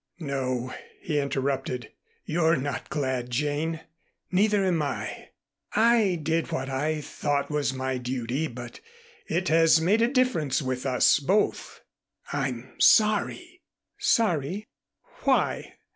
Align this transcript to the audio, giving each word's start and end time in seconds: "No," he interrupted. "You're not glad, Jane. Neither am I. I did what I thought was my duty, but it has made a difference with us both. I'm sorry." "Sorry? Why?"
"No," 0.17 0.73
he 0.99 1.19
interrupted. 1.19 1.91
"You're 2.25 2.55
not 2.55 2.89
glad, 2.89 3.29
Jane. 3.29 3.81
Neither 4.31 4.65
am 4.65 4.81
I. 4.81 5.29
I 5.75 6.19
did 6.23 6.51
what 6.51 6.69
I 6.69 7.01
thought 7.01 7.51
was 7.51 7.71
my 7.71 7.99
duty, 7.99 8.47
but 8.47 8.79
it 9.27 9.49
has 9.49 9.79
made 9.79 10.01
a 10.01 10.07
difference 10.07 10.59
with 10.59 10.87
us 10.87 11.19
both. 11.19 11.81
I'm 12.33 12.73
sorry." 12.79 13.61
"Sorry? 13.99 14.65
Why?" 15.21 15.75